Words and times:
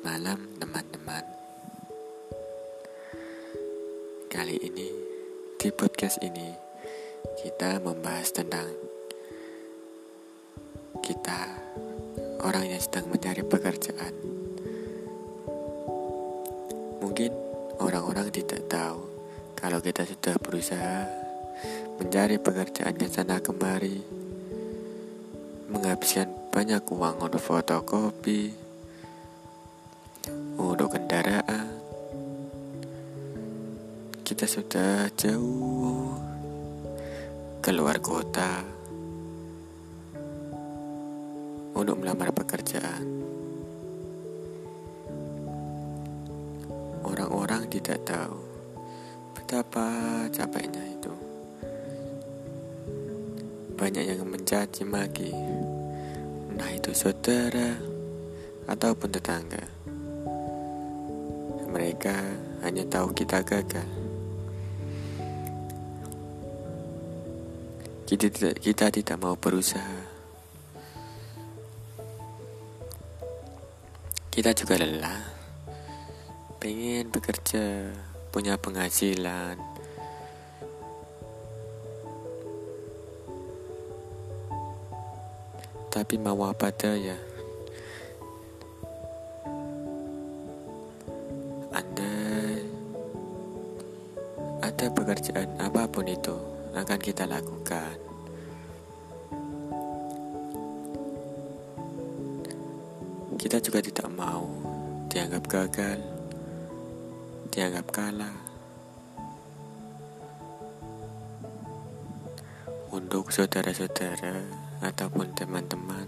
malam 0.00 0.40
teman-teman. 0.56 1.20
Kali 4.32 4.56
ini 4.64 4.88
di 5.60 5.68
podcast 5.76 6.24
ini 6.24 6.48
kita 7.44 7.84
membahas 7.84 8.32
tentang 8.32 8.64
kita 11.04 11.52
orang 12.40 12.64
yang 12.72 12.80
sedang 12.80 13.12
mencari 13.12 13.44
pekerjaan. 13.44 14.14
Mungkin 17.04 17.30
orang-orang 17.76 18.32
tidak 18.32 18.72
tahu 18.72 19.04
kalau 19.52 19.84
kita 19.84 20.08
sudah 20.08 20.40
berusaha 20.40 21.04
mencari 22.00 22.40
pekerjaan 22.40 22.96
ke 22.96 23.04
sana 23.12 23.36
kemari 23.44 24.00
menghabiskan 25.68 26.32
banyak 26.48 26.80
uang 26.88 27.20
untuk 27.20 27.44
fotokopi 27.44 28.69
kita 34.40 34.56
sudah 34.56 35.12
jauh 35.20 36.16
keluar 37.60 38.00
kota 38.00 38.64
untuk 41.76 42.00
melamar 42.00 42.32
pekerjaan. 42.32 43.04
Orang-orang 47.04 47.68
tidak 47.68 48.00
tahu 48.08 48.40
betapa 49.36 49.92
capeknya 50.32 50.88
itu. 50.88 51.12
Banyak 53.76 54.04
yang 54.08 54.24
mencaci 54.24 54.88
maki 54.88 55.36
entah 56.48 56.72
itu 56.72 56.96
saudara 56.96 57.76
ataupun 58.64 59.08
tetangga. 59.12 59.68
Mereka 61.68 62.16
hanya 62.64 62.88
tahu 62.88 63.12
kita 63.12 63.44
gagal. 63.44 63.99
Kita 68.10 68.26
tidak, 68.26 68.58
kita 68.58 68.90
tidak 68.90 69.22
mau 69.22 69.38
berusaha. 69.38 70.02
Kita 74.34 74.50
juga 74.50 74.82
lelah. 74.82 75.30
Pengen 76.58 77.14
bekerja, 77.14 77.94
punya 78.34 78.58
penghasilan. 78.58 79.54
Tapi 85.94 86.14
mau 86.18 86.50
apa 86.50 86.74
daya? 86.74 87.14
Andai 91.70 92.58
ada 94.66 94.86
pekerjaan 94.90 95.46
apa 95.62 95.86
pun 95.86 96.10
itu 96.10 96.59
akan 96.74 96.98
kita 97.02 97.26
lakukan. 97.26 97.96
Kita 103.40 103.56
juga 103.58 103.80
tidak 103.80 104.08
mau 104.12 104.46
dianggap 105.10 105.44
gagal, 105.48 105.98
dianggap 107.50 107.86
kalah. 107.90 108.36
Untuk 112.90 113.30
saudara-saudara 113.34 114.44
ataupun 114.82 115.32
teman-teman, 115.34 116.06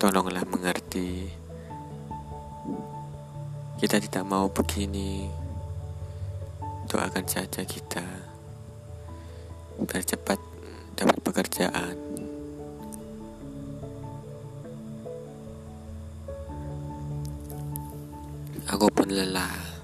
tolonglah 0.00 0.44
mengerti 0.48 1.32
kita 3.76 4.00
tidak 4.00 4.24
mau 4.24 4.48
begini. 4.48 5.28
Doakan 6.86 7.26
saja 7.28 7.66
kita 7.66 8.35
bercepat 9.84 10.40
dapat 10.96 11.18
pekerjaan. 11.20 11.96
Aku 18.72 18.88
pun 18.88 19.08
lelah. 19.12 19.76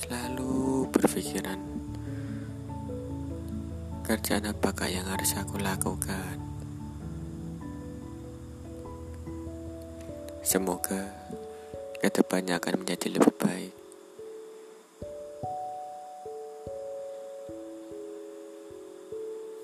Selalu 0.00 0.88
berpikiran 0.88 1.60
kerjaan 4.06 4.48
apakah 4.48 4.88
yang 4.88 5.04
harus 5.10 5.34
aku 5.36 5.60
lakukan. 5.60 6.40
Semoga 10.46 11.10
ke 12.00 12.08
depannya 12.08 12.56
akan 12.56 12.86
menjadi 12.86 13.18
lebih 13.18 13.34
baik. 13.36 13.75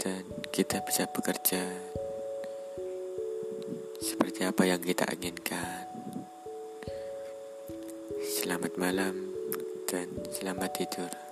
Dan 0.02 0.26
kita 0.50 0.82
bisa 0.82 1.06
bekerja 1.06 1.62
seperti 4.02 4.42
apa 4.42 4.66
yang 4.66 4.82
kita 4.82 5.06
inginkan. 5.14 5.86
Selamat 8.18 8.74
malam 8.74 9.14
dan 9.86 10.10
selamat 10.34 10.74
tidur. 10.74 11.31